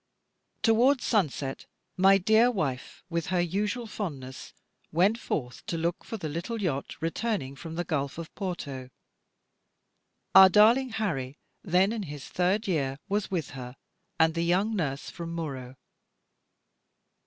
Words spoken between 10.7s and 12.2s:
Harry, then in